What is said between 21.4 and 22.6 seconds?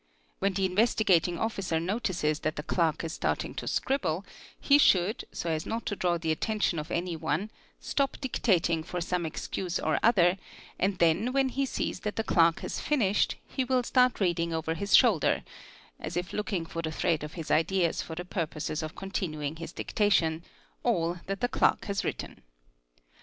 the clerk has written.